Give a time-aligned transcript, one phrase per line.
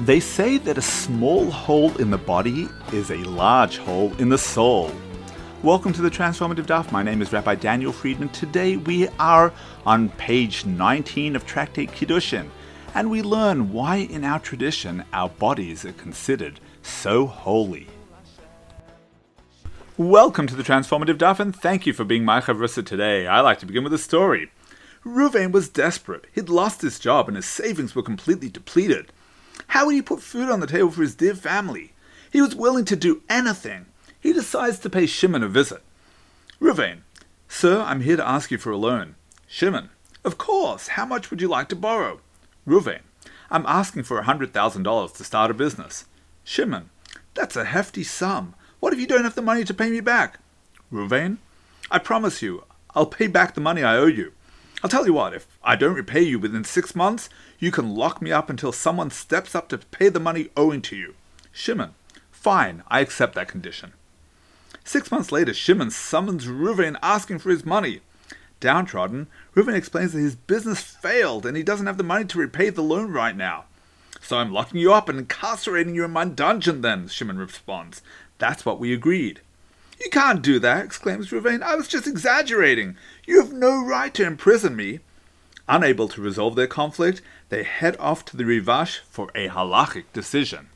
[0.00, 4.36] They say that a small hole in the body is a large hole in the
[4.36, 4.92] soul.
[5.62, 6.92] Welcome to the Transformative Daf.
[6.92, 8.28] My name is Rabbi Daniel Friedman.
[8.28, 9.54] Today we are
[9.86, 12.50] on page 19 of Tractate Kiddushin,
[12.94, 17.86] and we learn why in our tradition our bodies are considered so holy.
[19.96, 23.26] Welcome to the Transformative Daf, and thank you for being my chavrusa today.
[23.26, 24.50] I like to begin with a story.
[25.06, 26.26] Ruvain was desperate.
[26.34, 29.10] He'd lost his job and his savings were completely depleted.
[29.76, 31.92] How would he put food on the table for his dear family?
[32.32, 33.84] He was willing to do anything.
[34.18, 35.82] He decides to pay Shimon a visit.
[36.58, 37.00] Ruvain,
[37.46, 39.16] Sir, I'm here to ask you for a loan.
[39.46, 39.90] Shimon,
[40.24, 40.88] Of course.
[40.88, 42.20] How much would you like to borrow?
[42.66, 43.00] Ruvain,
[43.50, 46.06] I'm asking for a $100,000 to start a business.
[46.42, 46.88] Shimon,
[47.34, 48.54] That's a hefty sum.
[48.80, 50.38] What if you don't have the money to pay me back?
[50.90, 51.36] Ruvain,
[51.90, 52.64] I promise you,
[52.94, 54.32] I'll pay back the money I owe you.
[54.82, 58.20] I'll tell you what, if I don't repay you within six months, you can lock
[58.20, 61.14] me up until someone steps up to pay the money owing to you.
[61.50, 61.94] Shimon,
[62.30, 63.94] fine, I accept that condition.
[64.84, 68.00] Six months later, Shimon summons Reuven asking for his money.
[68.60, 72.70] Downtrodden, Reuven explains that his business failed and he doesn't have the money to repay
[72.70, 73.64] the loan right now.
[74.20, 78.02] So I'm locking you up and incarcerating you in my dungeon then, Shimon responds.
[78.38, 79.40] That's what we agreed.
[80.00, 81.62] You can't do that, exclaims Reuven.
[81.62, 82.96] I was just exaggerating.
[83.26, 85.00] You have no right to imprison me.
[85.68, 90.68] Unable to resolve their conflict, they head off to the Rivash for a halachic decision.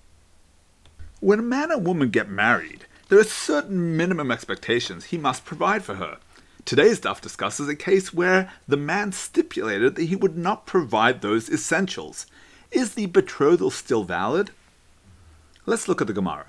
[1.21, 5.85] When a man and woman get married, there are certain minimum expectations he must provide
[5.85, 6.19] for her.
[6.65, 11.51] Today's daf discusses a case where the man stipulated that he would not provide those
[11.51, 12.27] essentials.
[12.71, 14.51] Is the betrothal still valid?
[15.67, 16.47] Let's look at the Gemara.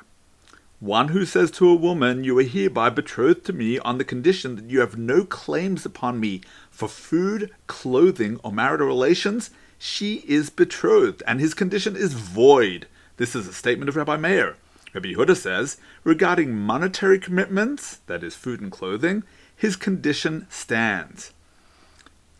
[0.81, 4.55] One who says to a woman, You are hereby betrothed to me on the condition
[4.55, 10.49] that you have no claims upon me for food, clothing, or marital relations, she is
[10.49, 12.87] betrothed, and his condition is void.
[13.17, 14.57] This is a statement of Rabbi Meir.
[14.91, 19.23] Rabbi Yehuda says, regarding monetary commitments, that is, food and clothing,
[19.55, 21.31] his condition stands.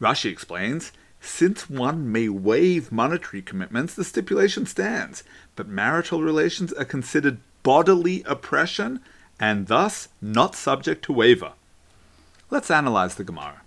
[0.02, 5.24] Rashi explains, since one may waive monetary commitments, the stipulation stands,
[5.56, 9.00] but marital relations are considered bodily oppression
[9.40, 11.54] and thus not subject to waiver.
[12.50, 13.62] Let's analyze the Gemara.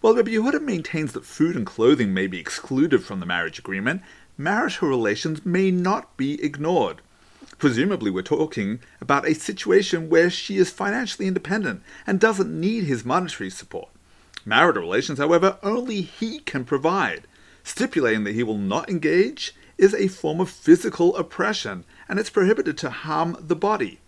[0.00, 4.02] While Rabbi Yehuda maintains that food and clothing may be excluded from the marriage agreement,
[4.38, 7.02] marital relations may not be ignored.
[7.58, 13.04] Presumably, we're talking about a situation where she is financially independent and doesn't need his
[13.04, 13.90] monetary support.
[14.46, 17.26] Marital relations, however, only he can provide.
[17.62, 22.76] Stipulating that he will not engage is a form of physical oppression and it's prohibited
[22.76, 23.98] to harm the body.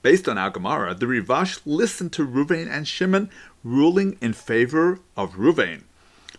[0.00, 3.28] Based on our Gemara, the Rivash listened to Ruvain and Shimon,
[3.62, 5.82] ruling in favor of Ruvain.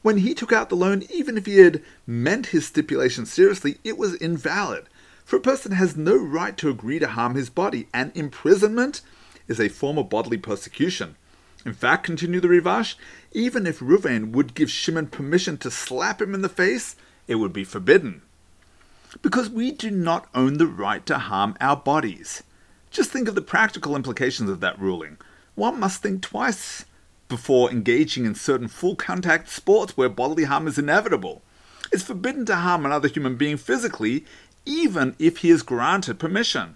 [0.02, 3.96] When he took out the loan, even if he had meant his stipulation seriously, it
[3.96, 4.86] was invalid.
[5.24, 9.02] For a person has no right to agree to harm his body, and imprisonment
[9.48, 11.16] is a form of bodily persecution.
[11.64, 12.96] In fact, continued the Rivash,
[13.34, 16.96] even if Ruvain would give Shimon permission to slap him in the face,
[17.28, 18.22] it would be forbidden
[19.22, 22.44] because we do not own the right to harm our bodies.
[22.92, 25.18] Just think of the practical implications of that ruling.
[25.56, 26.86] One must think twice
[27.28, 31.42] before engaging in certain full contact sports where bodily harm is inevitable.
[31.92, 34.26] It's forbidden to harm another human being physically,
[34.66, 36.76] even if he is granted permission.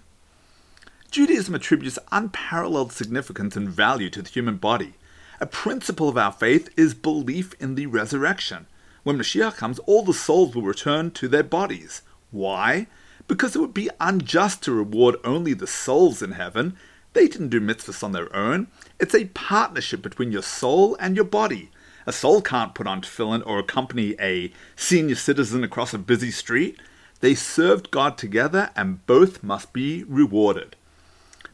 [1.10, 4.94] Judaism attributes unparalleled significance and value to the human body.
[5.40, 8.66] A principle of our faith is belief in the resurrection.
[9.02, 12.02] When Mashiach comes, all the souls will return to their bodies.
[12.32, 12.88] Why?
[13.28, 16.76] Because it would be unjust to reward only the souls in heaven.
[17.12, 18.66] They didn't do mitzvahs on their own.
[18.98, 21.70] It's a partnership between your soul and your body.
[22.06, 26.80] A soul can't put on tefillin or accompany a senior citizen across a busy street.
[27.20, 30.74] They served God together and both must be rewarded.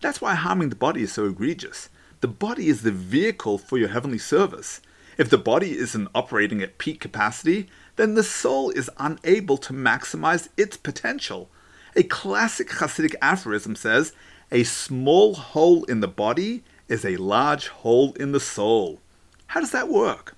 [0.01, 1.91] That's why harming the body is so egregious.
[2.21, 4.81] The body is the vehicle for your heavenly service.
[5.19, 10.49] If the body isn't operating at peak capacity, then the soul is unable to maximize
[10.57, 11.51] its potential.
[11.97, 14.13] A classic Hasidic aphorism says,
[14.53, 19.01] A small hole in the body is a large hole in the soul.
[19.49, 20.37] How does that work?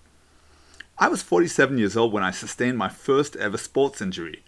[0.99, 4.43] I was 47 years old when I sustained my first ever sports injury.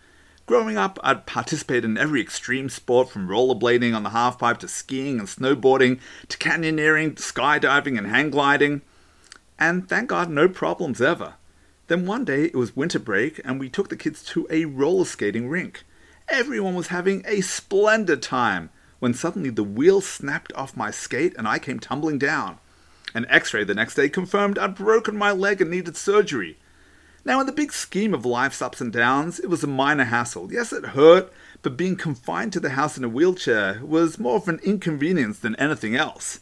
[0.47, 5.19] Growing up, I'd participated in every extreme sport from rollerblading on the halfpipe to skiing
[5.19, 8.81] and snowboarding to canyoneering, skydiving, and hang gliding.
[9.63, 11.35] And thank God, no problems ever.
[11.87, 15.05] Then one day it was winter break and we took the kids to a roller
[15.05, 15.85] skating rink.
[16.29, 21.47] Everyone was having a splendid time when suddenly the wheel snapped off my skate and
[21.47, 22.59] I came tumbling down.
[23.15, 26.59] An x ray the next day confirmed I'd broken my leg and needed surgery.
[27.25, 30.53] Now, in the big scheme of life's ups and downs, it was a minor hassle.
[30.53, 31.33] Yes, it hurt,
[31.63, 35.55] but being confined to the house in a wheelchair was more of an inconvenience than
[35.55, 36.41] anything else.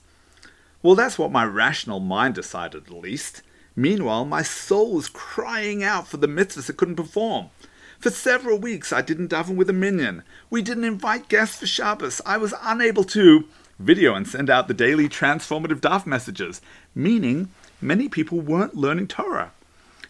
[0.83, 3.43] Well, that's what my rational mind decided, at least.
[3.77, 7.51] Meanwhile, my soul was crying out for the mitzvahs it couldn't perform.
[7.99, 10.23] For several weeks, I didn't daven with a minyan.
[10.49, 12.23] We didn't invite guests for Shabbos.
[12.25, 13.45] I was unable to
[13.79, 16.63] video and send out the daily transformative daf messages,
[16.95, 17.51] meaning
[17.81, 19.53] many people weren't learning Torah.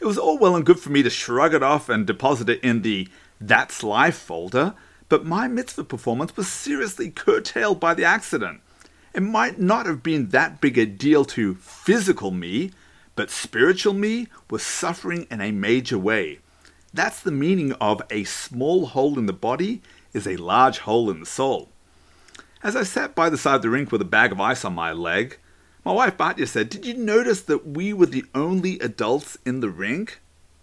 [0.00, 2.60] It was all well and good for me to shrug it off and deposit it
[2.62, 3.08] in the
[3.40, 4.74] That's Life folder,
[5.08, 8.60] but my mitzvah performance was seriously curtailed by the accident.
[9.12, 12.70] It might not have been that big a deal to physical me,
[13.16, 16.38] but spiritual me was suffering in a major way.
[16.94, 21.20] That's the meaning of a small hole in the body is a large hole in
[21.20, 21.70] the soul.
[22.62, 24.74] As I sat by the side of the rink with a bag of ice on
[24.74, 25.38] my leg,
[25.84, 29.70] my wife Batya said, Did you notice that we were the only adults in the
[29.70, 30.20] rink?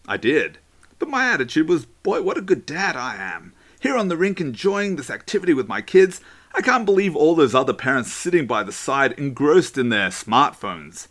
[0.07, 0.59] I did.
[0.99, 3.53] But my attitude was, Boy, what a good dad I am.
[3.79, 6.21] Here on the rink enjoying this activity with my kids,
[6.57, 11.07] I can't believe all those other parents sitting by the side engrossed in their smartphones.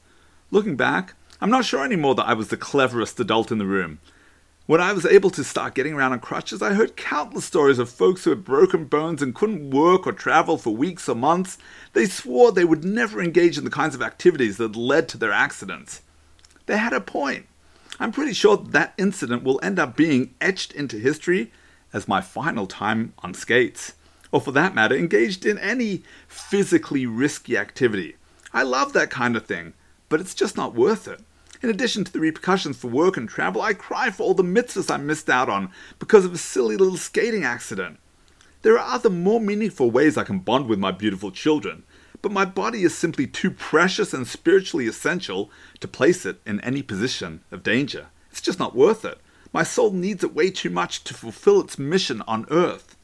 [0.50, 4.00] Looking back, I'm not sure anymore that I was the cleverest adult in the room.
[4.66, 7.88] When I was able to start getting around on crutches, I heard countless stories of
[7.88, 11.58] folks who had broken bones and couldn't work or travel for weeks or months.
[11.92, 15.32] They swore they would never engage in the kinds of activities that led to their
[15.32, 16.02] accidents.
[16.66, 17.46] They had a point.
[18.00, 21.52] I'm pretty sure that incident will end up being etched into history
[21.92, 23.92] as my final time on skates,
[24.36, 28.16] or for that matter, engaged in any physically risky activity.
[28.52, 29.72] I love that kind of thing,
[30.10, 31.22] but it's just not worth it.
[31.62, 34.90] In addition to the repercussions for work and travel, I cry for all the mitzvahs
[34.90, 37.98] I missed out on because of a silly little skating accident.
[38.60, 41.84] There are other more meaningful ways I can bond with my beautiful children,
[42.20, 45.50] but my body is simply too precious and spiritually essential
[45.80, 48.08] to place it in any position of danger.
[48.30, 49.18] It's just not worth it.
[49.54, 52.95] My soul needs it way too much to fulfill its mission on earth.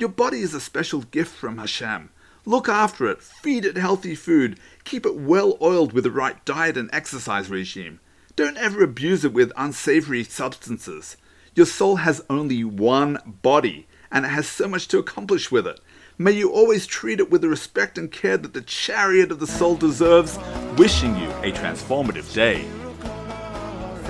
[0.00, 2.08] Your body is a special gift from Hashem.
[2.46, 6.78] Look after it, feed it healthy food, keep it well oiled with the right diet
[6.78, 8.00] and exercise regime.
[8.34, 11.18] Don't ever abuse it with unsavory substances.
[11.54, 15.80] Your soul has only one body, and it has so much to accomplish with it.
[16.16, 19.46] May you always treat it with the respect and care that the chariot of the
[19.46, 20.38] soul deserves.
[20.78, 22.64] Wishing you a transformative day.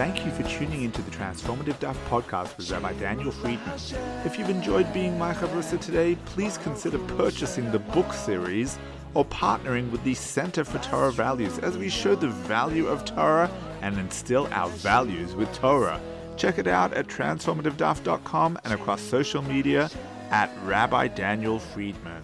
[0.01, 3.79] Thank you for tuning into the Transformative Daf podcast with Rabbi Daniel Friedman.
[4.25, 8.79] If you've enjoyed being my chavrusa today, please consider purchasing the book series
[9.13, 13.51] or partnering with the Center for Torah Values as we show the value of Torah
[13.83, 16.01] and instill our values with Torah.
[16.39, 19.91] Check it out at transformativedaf.com and across social media
[20.31, 22.20] at Rabbi Daniel Friedman.